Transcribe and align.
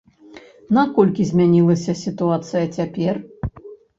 Наколькі 0.77 1.25
змянілася 1.31 1.95
сітуацыя 2.03 2.65
цяпер? 2.79 3.23